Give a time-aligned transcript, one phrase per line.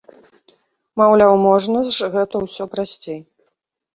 [1.01, 3.21] Маўляў, можна ж гэта ўсё прасцей!